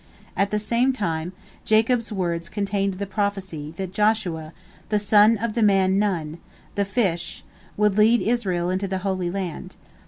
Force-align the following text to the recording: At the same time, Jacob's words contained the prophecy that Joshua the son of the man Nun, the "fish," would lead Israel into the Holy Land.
At 0.35 0.49
the 0.49 0.57
same 0.57 0.93
time, 0.93 1.31
Jacob's 1.63 2.11
words 2.11 2.49
contained 2.49 2.95
the 2.95 3.05
prophecy 3.05 3.75
that 3.77 3.93
Joshua 3.93 4.51
the 4.89 4.97
son 4.97 5.37
of 5.37 5.53
the 5.53 5.61
man 5.61 5.99
Nun, 5.99 6.39
the 6.73 6.85
"fish," 6.85 7.43
would 7.77 7.99
lead 7.99 8.19
Israel 8.19 8.71
into 8.71 8.87
the 8.87 8.97
Holy 9.05 9.29
Land. 9.29 9.75